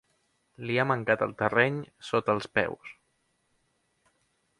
[0.69, 1.77] Li ha mancat el terreny
[2.09, 2.95] sota els peus.